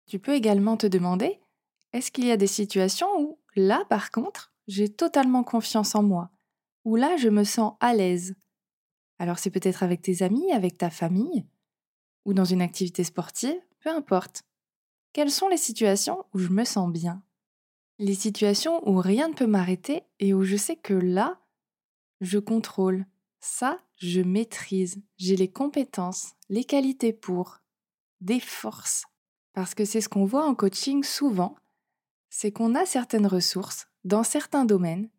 Tu 0.06 0.18
peux 0.18 0.34
également 0.34 0.76
te 0.76 0.86
demander, 0.86 1.39
est-ce 1.92 2.10
qu'il 2.10 2.26
y 2.26 2.30
a 2.30 2.36
des 2.36 2.46
situations 2.46 3.08
où, 3.18 3.38
là 3.56 3.84
par 3.88 4.10
contre, 4.10 4.52
j'ai 4.68 4.88
totalement 4.88 5.42
confiance 5.42 5.94
en 5.94 6.02
moi, 6.02 6.30
où 6.84 6.96
là 6.96 7.16
je 7.16 7.28
me 7.28 7.44
sens 7.44 7.74
à 7.80 7.94
l'aise? 7.94 8.34
Alors 9.18 9.38
c'est 9.38 9.50
peut-être 9.50 9.82
avec 9.82 10.02
tes 10.02 10.22
amis, 10.22 10.52
avec 10.52 10.78
ta 10.78 10.90
famille, 10.90 11.44
ou 12.24 12.34
dans 12.34 12.44
une 12.44 12.62
activité 12.62 13.04
sportive, 13.04 13.60
peu 13.80 13.90
importe. 13.90 14.44
Quelles 15.12 15.30
sont 15.30 15.48
les 15.48 15.56
situations 15.56 16.24
où 16.32 16.38
je 16.38 16.48
me 16.48 16.64
sens 16.64 16.90
bien? 16.92 17.22
Les 17.98 18.14
situations 18.14 18.88
où 18.88 18.98
rien 18.98 19.28
ne 19.28 19.34
peut 19.34 19.46
m'arrêter 19.46 20.04
et 20.20 20.32
où 20.32 20.42
je 20.42 20.56
sais 20.56 20.76
que 20.76 20.94
là, 20.94 21.40
je 22.20 22.38
contrôle. 22.38 23.06
Ça, 23.40 23.78
je 23.96 24.20
maîtrise. 24.20 25.02
J'ai 25.16 25.36
les 25.36 25.50
compétences, 25.50 26.32
les 26.48 26.64
qualités 26.64 27.12
pour, 27.12 27.58
des 28.20 28.40
forces. 28.40 29.04
Parce 29.52 29.74
que 29.74 29.84
c'est 29.84 30.00
ce 30.00 30.08
qu'on 30.08 30.24
voit 30.24 30.46
en 30.46 30.54
coaching 30.54 31.02
souvent, 31.02 31.56
c'est 32.30 32.52
qu'on 32.52 32.74
a 32.74 32.86
certaines 32.86 33.26
ressources 33.26 33.88
dans 34.04 34.22
certains 34.22 34.64
domaines 34.64 35.10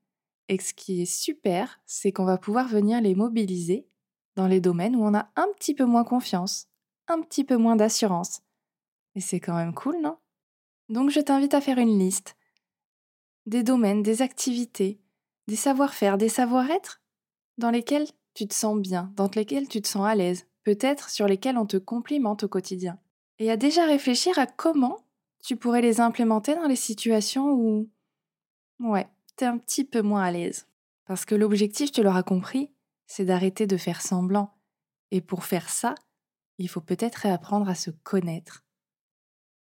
et 0.48 0.60
ce 0.60 0.74
qui 0.74 1.02
est 1.02 1.06
super, 1.06 1.80
c'est 1.86 2.12
qu'on 2.12 2.26
va 2.26 2.38
pouvoir 2.38 2.68
venir 2.68 3.00
les 3.02 3.16
mobiliser 3.16 3.88
dans 4.36 4.48
les 4.48 4.60
domaines 4.60 4.96
où 4.96 5.04
on 5.04 5.14
a 5.14 5.30
un 5.36 5.48
petit 5.56 5.74
peu 5.74 5.86
moins 5.86 6.04
confiance, 6.04 6.68
un 7.08 7.22
petit 7.22 7.44
peu 7.44 7.58
moins 7.58 7.76
d'assurance. 7.76 8.42
Et 9.16 9.22
c'est 9.22 9.40
quand 9.40 9.56
même 9.56 9.74
cool, 9.74 10.02
non? 10.02 10.18
Donc 10.90 11.10
je 11.10 11.20
t'invite 11.20 11.54
à 11.54 11.62
faire 11.62 11.78
une 11.78 12.00
liste 12.00 12.36
des 13.46 13.64
domaines, 13.64 14.04
des 14.04 14.22
activités, 14.22 15.00
des 15.48 15.56
savoir-faire, 15.56 16.18
des 16.18 16.30
savoir-être 16.30 17.02
dans 17.58 17.72
lesquels 17.72 18.08
tu 18.34 18.48
te 18.48 18.54
sens 18.54 18.80
bien, 18.80 19.12
dans 19.16 19.30
lesquels 19.36 19.68
tu 19.68 19.82
te 19.82 19.88
sens 19.88 20.06
à 20.06 20.16
l'aise, 20.16 20.48
peut-être 20.64 21.10
sur 21.10 21.28
lesquels 21.28 21.58
on 21.58 21.66
te 21.66 21.78
complimente 21.78 22.44
au 22.44 22.48
quotidien. 22.48 23.00
Et 23.40 23.50
à 23.50 23.58
déjà 23.58 23.86
réfléchir 23.86 24.38
à 24.38 24.46
comment 24.46 25.00
tu 25.42 25.58
pourrais 25.58 25.82
les 25.82 26.00
implémenter 26.00 26.56
dans 26.56 26.68
les 26.68 26.76
situations 26.76 27.52
où, 27.52 27.90
ouais, 28.80 29.08
t'es 29.36 29.46
un 29.46 29.58
petit 29.58 29.84
peu 29.84 30.02
moins 30.02 30.24
à 30.24 30.32
l'aise. 30.32 30.68
Parce 31.06 31.26
que 31.26 31.36
l'objectif, 31.36 31.92
tu 31.92 32.04
l'auras 32.04 32.24
compris, 32.24 32.72
c'est 33.08 33.26
d'arrêter 33.26 33.68
de 33.68 33.78
faire 33.78 34.02
semblant. 34.02 34.54
Et 35.12 35.22
pour 35.22 35.44
faire 35.44 35.70
ça, 35.70 35.96
il 36.58 36.70
faut 36.70 36.82
peut-être 36.82 37.16
réapprendre 37.16 37.70
à 37.70 37.76
se 37.76 37.92
connaître. 37.92 38.64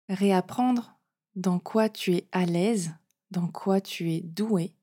Réapprendre 0.09 1.01
dans 1.35 1.59
quoi 1.59 1.89
tu 1.89 2.15
es 2.15 2.29
à 2.33 2.45
l'aise 2.45 2.93
dans 3.31 3.47
quoi 3.47 3.81
tu 3.81 4.13
es 4.13 4.21
doué, 4.21 4.75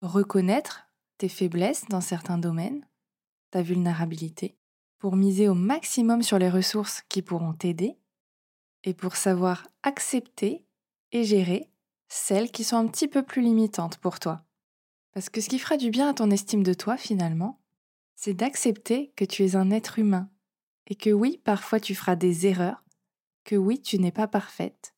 reconnaître 0.00 0.88
tes 1.18 1.28
faiblesses 1.28 1.84
dans 1.88 2.00
certains 2.00 2.38
domaines, 2.38 2.86
ta 3.50 3.62
vulnérabilité, 3.62 4.56
pour 4.98 5.16
miser 5.16 5.48
au 5.48 5.54
maximum 5.54 6.22
sur 6.22 6.38
les 6.38 6.48
ressources 6.48 7.02
qui 7.08 7.22
pourront 7.22 7.52
t'aider, 7.52 7.98
et 8.84 8.94
pour 8.94 9.16
savoir 9.16 9.68
accepter 9.82 10.64
et 11.12 11.24
gérer 11.24 11.68
celles 12.08 12.50
qui 12.50 12.64
sont 12.64 12.76
un 12.76 12.88
petit 12.88 13.08
peu 13.08 13.22
plus 13.22 13.42
limitantes 13.42 13.98
pour 13.98 14.20
toi. 14.20 14.44
Parce 15.12 15.28
que 15.28 15.40
ce 15.40 15.48
qui 15.48 15.58
fera 15.58 15.76
du 15.76 15.90
bien 15.90 16.08
à 16.08 16.14
ton 16.14 16.30
estime 16.30 16.62
de 16.62 16.74
toi 16.74 16.96
finalement, 16.96 17.60
c'est 18.16 18.34
d'accepter 18.34 19.12
que 19.16 19.24
tu 19.24 19.44
es 19.44 19.56
un 19.56 19.70
être 19.70 19.98
humain, 19.98 20.30
et 20.86 20.94
que 20.94 21.10
oui, 21.10 21.40
parfois 21.44 21.80
tu 21.80 21.94
feras 21.94 22.16
des 22.16 22.46
erreurs, 22.46 22.84
que 23.44 23.56
oui, 23.56 23.80
tu 23.80 23.98
n'es 23.98 24.12
pas 24.12 24.28
parfaite, 24.28 24.94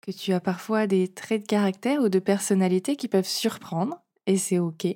que 0.00 0.10
tu 0.10 0.32
as 0.32 0.40
parfois 0.40 0.86
des 0.86 1.12
traits 1.12 1.42
de 1.42 1.46
caractère 1.46 2.02
ou 2.02 2.08
de 2.08 2.18
personnalité 2.18 2.96
qui 2.96 3.08
peuvent 3.08 3.26
surprendre, 3.26 4.02
et 4.26 4.38
c'est 4.38 4.58
ok, 4.58 4.86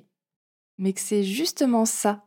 mais 0.77 0.93
que 0.93 1.01
c'est 1.01 1.23
justement 1.23 1.85
ça 1.85 2.25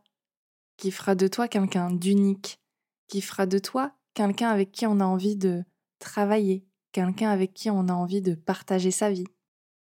qui 0.77 0.91
fera 0.91 1.15
de 1.15 1.27
toi 1.27 1.47
quelqu'un 1.47 1.91
d'unique, 1.91 2.59
qui 3.07 3.21
fera 3.21 3.45
de 3.45 3.59
toi 3.59 3.95
quelqu'un 4.15 4.49
avec 4.49 4.71
qui 4.71 4.87
on 4.87 4.99
a 4.99 5.05
envie 5.05 5.35
de 5.35 5.63
travailler, 5.99 6.65
quelqu'un 6.91 7.29
avec 7.29 7.53
qui 7.53 7.69
on 7.69 7.87
a 7.87 7.93
envie 7.93 8.21
de 8.21 8.33
partager 8.33 8.89
sa 8.89 9.11
vie. 9.11 9.27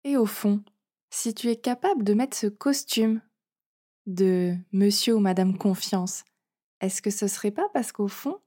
Et 0.03 0.17
au 0.17 0.25
fond, 0.25 0.63
si 1.11 1.35
tu 1.35 1.49
es 1.49 1.57
capable 1.57 2.03
de 2.03 2.15
mettre 2.15 2.35
ce 2.35 2.47
costume 2.47 3.21
de 4.07 4.55
monsieur 4.71 5.15
ou 5.15 5.19
madame 5.19 5.57
confiance, 5.57 6.23
est-ce 6.79 7.03
que 7.03 7.11
ce 7.11 7.27
serait 7.27 7.51
pas 7.51 7.69
parce 7.73 7.91
qu'au 7.91 8.07
fond, 8.07 8.39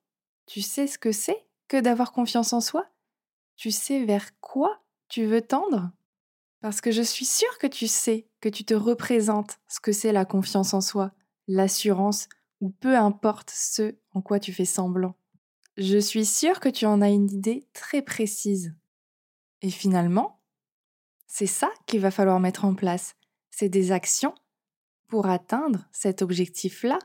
tu 0.46 0.62
sais 0.62 0.88
ce 0.88 0.98
que 0.98 1.12
c'est 1.12 1.46
que 1.68 1.80
d'avoir 1.80 2.10
confiance 2.12 2.52
en 2.52 2.60
soi? 2.60 2.86
Tu 3.56 3.70
sais 3.70 4.04
vers 4.04 4.38
quoi 4.40 4.82
tu 5.08 5.26
veux 5.26 5.42
tendre? 5.42 5.92
Parce 6.60 6.80
que 6.80 6.90
je 6.90 7.02
suis 7.02 7.26
sûre 7.26 7.58
que 7.58 7.66
tu 7.66 7.86
sais, 7.86 8.26
que 8.40 8.48
tu 8.48 8.64
te 8.64 8.74
représentes 8.74 9.60
ce 9.68 9.80
que 9.80 9.92
c'est 9.92 10.12
la 10.12 10.24
confiance 10.24 10.74
en 10.74 10.80
soi, 10.80 11.12
l'assurance, 11.46 12.28
ou 12.60 12.70
peu 12.70 12.96
importe 12.96 13.50
ce 13.50 13.96
en 14.12 14.22
quoi 14.22 14.40
tu 14.40 14.52
fais 14.52 14.64
semblant. 14.64 15.14
Je 15.76 15.98
suis 15.98 16.24
sûre 16.24 16.60
que 16.60 16.68
tu 16.68 16.86
en 16.86 17.00
as 17.00 17.10
une 17.10 17.30
idée 17.30 17.66
très 17.72 18.00
précise. 18.00 18.74
Et 19.60 19.70
finalement, 19.70 20.40
c'est 21.26 21.46
ça 21.46 21.70
qu'il 21.86 22.00
va 22.00 22.12
falloir 22.12 22.38
mettre 22.38 22.64
en 22.64 22.74
place. 22.74 23.16
C'est 23.50 23.68
des 23.68 23.90
actions 23.90 24.34
pour 25.08 25.26
atteindre 25.26 25.84
cet 25.90 26.22
objectif-là, 26.22 26.98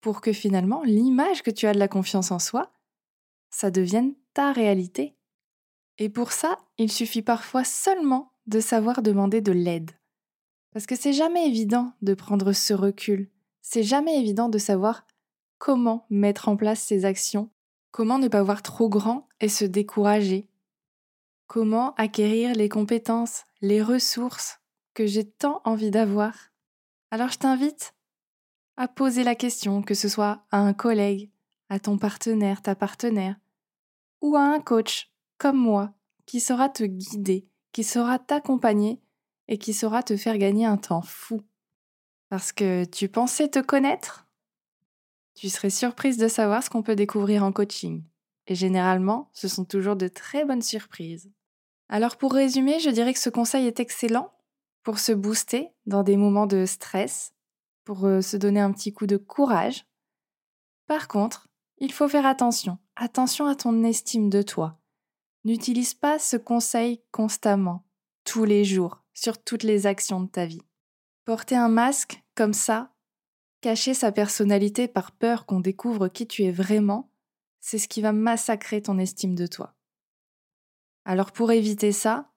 pour 0.00 0.20
que 0.20 0.32
finalement 0.32 0.82
l'image 0.84 1.42
que 1.42 1.50
tu 1.50 1.66
as 1.66 1.72
de 1.72 1.78
la 1.78 1.88
confiance 1.88 2.30
en 2.30 2.38
soi, 2.38 2.72
ça 3.50 3.70
devienne 3.70 4.14
ta 4.32 4.52
réalité. 4.52 5.16
Et 5.98 6.08
pour 6.08 6.32
ça, 6.32 6.58
il 6.78 6.92
suffit 6.92 7.22
parfois 7.22 7.64
seulement 7.64 8.32
de 8.46 8.60
savoir 8.60 9.02
demander 9.02 9.40
de 9.40 9.52
l'aide. 9.52 9.90
Parce 10.72 10.86
que 10.86 10.94
c'est 10.94 11.12
jamais 11.12 11.48
évident 11.48 11.94
de 12.02 12.14
prendre 12.14 12.52
ce 12.52 12.74
recul, 12.74 13.30
c'est 13.62 13.82
jamais 13.82 14.20
évident 14.20 14.48
de 14.48 14.58
savoir 14.58 15.04
comment 15.58 16.06
mettre 16.10 16.48
en 16.48 16.56
place 16.56 16.80
ces 16.80 17.04
actions, 17.04 17.50
comment 17.96 18.18
ne 18.18 18.28
pas 18.28 18.42
voir 18.42 18.60
trop 18.60 18.90
grand 18.90 19.26
et 19.40 19.48
se 19.48 19.64
décourager, 19.64 20.50
comment 21.46 21.94
acquérir 21.94 22.54
les 22.54 22.68
compétences, 22.68 23.44
les 23.62 23.80
ressources 23.80 24.60
que 24.92 25.06
j'ai 25.06 25.24
tant 25.24 25.62
envie 25.64 25.90
d'avoir? 25.90 26.34
Alors 27.10 27.30
je 27.30 27.38
t'invite 27.38 27.94
à 28.76 28.86
poser 28.86 29.24
la 29.24 29.34
question, 29.34 29.80
que 29.80 29.94
ce 29.94 30.10
soit 30.10 30.44
à 30.50 30.58
un 30.58 30.74
collègue, 30.74 31.30
à 31.70 31.80
ton 31.80 31.96
partenaire, 31.96 32.60
ta 32.60 32.74
partenaire, 32.74 33.36
ou 34.20 34.36
à 34.36 34.42
un 34.42 34.60
coach 34.60 35.10
comme 35.38 35.56
moi, 35.56 35.94
qui 36.26 36.40
saura 36.40 36.68
te 36.68 36.84
guider, 36.84 37.48
qui 37.72 37.82
saura 37.82 38.18
t'accompagner 38.18 39.00
et 39.48 39.56
qui 39.56 39.72
saura 39.72 40.02
te 40.02 40.18
faire 40.18 40.36
gagner 40.36 40.66
un 40.66 40.76
temps 40.76 41.00
fou. 41.00 41.40
Parce 42.28 42.52
que 42.52 42.84
tu 42.84 43.08
pensais 43.08 43.48
te 43.48 43.60
connaître? 43.60 44.25
Tu 45.36 45.48
serais 45.48 45.70
surprise 45.70 46.16
de 46.18 46.26
savoir 46.26 46.64
ce 46.64 46.70
qu'on 46.70 46.82
peut 46.82 46.96
découvrir 46.96 47.44
en 47.44 47.52
coaching. 47.52 48.02
Et 48.48 48.56
généralement, 48.56 49.30
ce 49.32 49.46
sont 49.46 49.64
toujours 49.64 49.94
de 49.94 50.08
très 50.08 50.44
bonnes 50.44 50.62
surprises. 50.62 51.30
Alors 51.88 52.16
pour 52.16 52.32
résumer, 52.32 52.80
je 52.80 52.90
dirais 52.90 53.12
que 53.12 53.20
ce 53.20 53.30
conseil 53.30 53.68
est 53.68 53.78
excellent 53.78 54.32
pour 54.82 54.98
se 54.98 55.12
booster 55.12 55.70
dans 55.86 56.02
des 56.02 56.16
moments 56.16 56.46
de 56.46 56.66
stress, 56.66 57.32
pour 57.84 58.04
euh, 58.06 58.20
se 58.20 58.36
donner 58.36 58.60
un 58.60 58.72
petit 58.72 58.92
coup 58.92 59.06
de 59.06 59.16
courage. 59.16 59.86
Par 60.88 61.06
contre, 61.06 61.46
il 61.78 61.92
faut 61.92 62.08
faire 62.08 62.26
attention, 62.26 62.78
attention 62.96 63.46
à 63.46 63.54
ton 63.54 63.84
estime 63.84 64.30
de 64.30 64.42
toi, 64.42 64.80
N'utilise 65.46 65.94
pas 65.94 66.18
ce 66.18 66.36
conseil 66.36 67.04
constamment, 67.12 67.86
tous 68.24 68.44
les 68.44 68.64
jours, 68.64 69.04
sur 69.14 69.40
toutes 69.40 69.62
les 69.62 69.86
actions 69.86 70.18
de 70.18 70.26
ta 70.26 70.44
vie. 70.44 70.62
Porter 71.24 71.54
un 71.54 71.68
masque 71.68 72.20
comme 72.34 72.52
ça, 72.52 72.95
cacher 73.66 73.94
sa 73.94 74.12
personnalité 74.12 74.86
par 74.86 75.10
peur 75.10 75.44
qu'on 75.44 75.58
découvre 75.58 76.06
qui 76.06 76.28
tu 76.28 76.44
es 76.44 76.52
vraiment, 76.52 77.10
c'est 77.58 77.78
ce 77.78 77.88
qui 77.88 78.00
va 78.00 78.12
massacrer 78.12 78.80
ton 78.80 78.96
estime 78.96 79.34
de 79.34 79.48
toi. 79.48 79.74
Alors 81.04 81.32
pour 81.32 81.50
éviter 81.50 81.90
ça, 81.90 82.32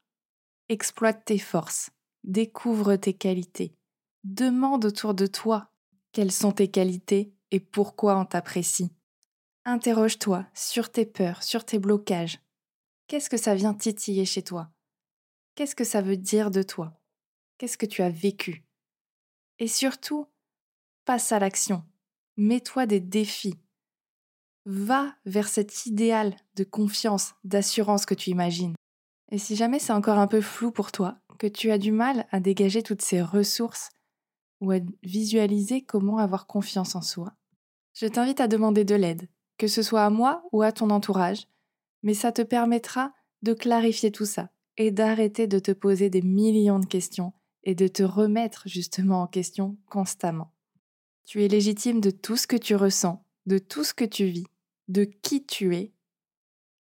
exploite 0.69 1.25
tes 1.25 1.37
forces, 1.37 1.91
découvre 2.23 2.95
tes 2.95 3.13
qualités, 3.13 3.75
demande 4.23 4.85
autour 4.85 5.13
de 5.13 5.27
toi 5.27 5.71
quelles 6.13 6.31
sont 6.31 6.51
tes 6.51 6.71
qualités 6.71 7.31
et 7.51 7.59
pourquoi 7.59 8.17
on 8.17 8.25
t'apprécie. 8.25 8.89
Interroge-toi 9.65 10.47
sur 10.55 10.91
tes 10.91 11.05
peurs, 11.05 11.43
sur 11.43 11.63
tes 11.63 11.77
blocages. 11.77 12.39
Qu'est-ce 13.05 13.29
que 13.29 13.37
ça 13.37 13.53
vient 13.53 13.75
titiller 13.75 14.25
chez 14.25 14.41
toi? 14.41 14.71
Qu'est-ce 15.53 15.75
que 15.75 15.83
ça 15.83 16.01
veut 16.01 16.17
dire 16.17 16.49
de 16.49 16.63
toi? 16.63 16.99
Qu'est-ce 17.59 17.77
que 17.77 17.85
tu 17.85 18.01
as 18.01 18.09
vécu? 18.09 18.65
Et 19.59 19.67
surtout, 19.67 20.25
passe 21.09 21.31
à 21.31 21.39
l'action. 21.39 21.81
Mets-toi 22.37 22.85
des 22.85 22.99
défis. 22.99 23.55
Va 24.65 25.15
vers 25.25 25.47
cet 25.47 25.87
idéal 25.87 26.35
de 26.55 26.63
confiance, 26.63 27.33
d'assurance 27.43 28.05
que 28.05 28.13
tu 28.13 28.29
imagines. 28.29 28.75
Et 29.31 29.39
si 29.39 29.55
jamais 29.55 29.79
c'est 29.79 29.91
encore 29.91 30.19
un 30.19 30.27
peu 30.27 30.39
flou 30.39 30.69
pour 30.69 30.91
toi, 30.91 31.17
que 31.39 31.47
tu 31.47 31.71
as 31.71 31.79
du 31.79 31.91
mal 31.91 32.27
à 32.29 32.39
dégager 32.39 32.83
toutes 32.83 33.01
ces 33.01 33.23
ressources 33.23 33.89
ou 34.61 34.69
à 34.69 34.77
visualiser 35.01 35.81
comment 35.81 36.19
avoir 36.19 36.45
confiance 36.45 36.93
en 36.93 37.01
soi, 37.01 37.33
je 37.95 38.05
t'invite 38.05 38.39
à 38.39 38.47
demander 38.47 38.85
de 38.85 38.93
l'aide, 38.93 39.29
que 39.57 39.65
ce 39.65 39.81
soit 39.81 40.05
à 40.05 40.11
moi 40.11 40.43
ou 40.51 40.61
à 40.61 40.71
ton 40.71 40.91
entourage, 40.91 41.47
mais 42.03 42.13
ça 42.13 42.31
te 42.31 42.43
permettra 42.43 43.13
de 43.41 43.53
clarifier 43.53 44.11
tout 44.11 44.27
ça 44.27 44.51
et 44.77 44.91
d'arrêter 44.91 45.47
de 45.47 45.57
te 45.57 45.71
poser 45.71 46.11
des 46.11 46.21
millions 46.21 46.77
de 46.77 46.85
questions 46.85 47.33
et 47.63 47.73
de 47.73 47.87
te 47.87 48.03
remettre 48.03 48.67
justement 48.67 49.23
en 49.23 49.27
question 49.27 49.75
constamment. 49.87 50.53
Tu 51.29 51.43
es 51.43 51.47
légitime 51.47 52.01
de 52.01 52.09
tout 52.09 52.37
ce 52.37 52.47
que 52.47 52.55
tu 52.55 52.75
ressens, 52.75 53.23
de 53.45 53.59
tout 53.59 53.83
ce 53.83 53.93
que 53.93 54.03
tu 54.03 54.25
vis, 54.25 54.47
de 54.87 55.03
qui 55.03 55.45
tu 55.45 55.75
es, 55.75 55.93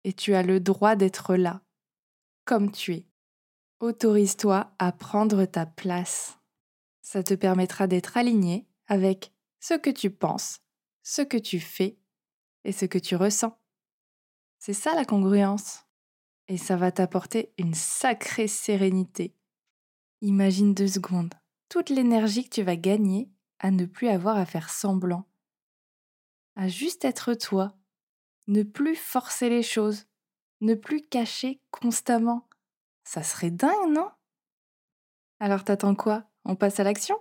et 0.05 0.13
tu 0.13 0.37
as 0.37 0.45
le 0.45 0.61
droit 0.61 0.95
d'être 0.95 1.35
là, 1.35 1.65
comme 2.45 2.71
tu 2.71 2.95
es. 2.95 3.07
Autorise-toi 3.81 4.73
à 4.79 4.93
prendre 4.93 5.47
ta 5.47 5.67
place. 5.67 6.39
Ça 7.03 7.25
te 7.25 7.35
permettra 7.35 7.89
d'être 7.89 8.17
aligné 8.17 8.69
avec 8.87 9.33
ce 9.59 9.75
que 9.75 9.91
tu 9.91 10.11
penses, 10.11 10.61
ce 11.03 11.23
que 11.23 11.39
tu 11.39 11.59
fais 11.59 11.99
et 12.63 12.71
ce 12.71 12.85
que 12.85 12.99
tu 12.99 13.17
ressens. 13.17 13.59
C'est 14.61 14.75
ça 14.75 14.95
la 14.95 15.05
congruence. 15.05 15.81
Et 16.47 16.57
ça 16.57 16.77
va 16.77 16.93
t'apporter 16.93 17.53
une 17.59 17.75
sacrée 17.75 18.47
sérénité. 18.47 19.35
Imagine 20.21 20.73
deux 20.73 20.87
secondes 20.87 21.35
toute 21.69 21.91
l'énergie 21.91 22.45
que 22.45 22.55
tu 22.55 22.63
vas 22.63 22.77
gagner 22.77 23.29
à 23.59 23.71
ne 23.71 23.85
plus 23.85 24.09
avoir 24.09 24.37
à 24.37 24.47
faire 24.47 24.71
semblant, 24.71 25.27
à 26.57 26.69
juste 26.69 27.05
être 27.05 27.35
toi, 27.35 27.75
ne 28.47 28.63
plus 28.63 28.97
forcer 28.97 29.49
les 29.49 29.63
choses, 29.63 30.07
ne 30.61 30.75
plus 30.75 31.03
cacher 31.03 31.61
constamment. 31.71 32.49
Ça 33.05 33.23
serait 33.23 33.51
dingue, 33.51 33.93
non? 33.93 34.11
Alors 35.41 35.65
t'attends 35.65 35.95
quoi? 35.95 36.25
On 36.45 36.57
passe 36.57 36.81
à 36.81 36.85
l'action? 36.85 37.17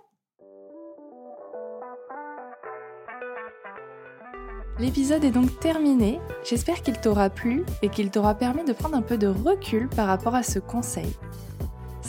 L'épisode 4.78 5.24
est 5.24 5.30
donc 5.30 5.58
terminé, 5.58 6.20
j'espère 6.44 6.82
qu'il 6.82 7.00
t'aura 7.00 7.30
plu 7.30 7.64
et 7.80 7.88
qu'il 7.88 8.10
t'aura 8.10 8.34
permis 8.34 8.62
de 8.62 8.74
prendre 8.74 8.94
un 8.94 9.02
peu 9.02 9.16
de 9.16 9.26
recul 9.26 9.88
par 9.88 10.06
rapport 10.06 10.34
à 10.34 10.42
ce 10.42 10.58
conseil. 10.58 11.16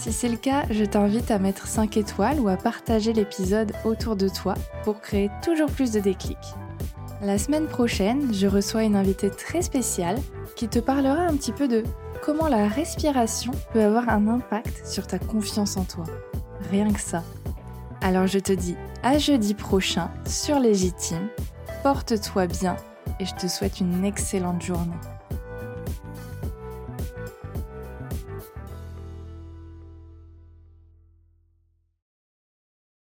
Si 0.08 0.14
c'est 0.14 0.30
le 0.30 0.38
cas, 0.38 0.64
je 0.72 0.86
t'invite 0.86 1.32
à 1.32 1.38
mettre 1.38 1.68
5 1.68 1.98
étoiles 1.98 2.40
ou 2.40 2.48
à 2.48 2.56
partager 2.56 3.12
l'épisode 3.12 3.74
autour 3.84 4.16
de 4.16 4.30
toi 4.30 4.54
pour 4.86 5.02
créer 5.02 5.30
toujours 5.44 5.70
plus 5.70 5.92
de 5.92 6.00
déclics. 6.00 6.38
La 7.22 7.38
semaine 7.38 7.68
prochaine, 7.68 8.34
je 8.34 8.48
reçois 8.48 8.84
une 8.84 8.96
invitée 8.96 9.30
très 9.30 9.62
spéciale 9.62 10.18
qui 10.56 10.70
te 10.70 10.80
parlera 10.80 11.24
un 11.24 11.36
petit 11.36 11.52
peu 11.52 11.68
de 11.68 11.84
comment 12.24 12.48
la 12.48 12.70
respiration 12.70 13.52
peut 13.74 13.82
avoir 13.82 14.08
un 14.08 14.30
impact 14.30 14.88
sur 14.88 15.08
ta 15.08 15.20
confiance 15.20 15.76
en 15.76 15.84
toi. 15.84 16.06
Rien 16.72 16.90
que 16.94 17.02
ça. 17.02 17.26
Alors 18.00 18.28
je 18.28 18.40
te 18.40 18.54
dis 18.54 18.78
à 19.04 19.18
jeudi 19.18 19.56
prochain 19.56 20.10
sur 20.26 20.58
Légitime 20.58 21.28
Porte-toi 21.84 22.48
bien 22.48 22.78
et 23.20 23.26
je 23.26 23.36
te 23.36 23.48
souhaite 23.48 23.82
une 23.82 24.06
excellente 24.06 24.62
journée. 24.62 24.96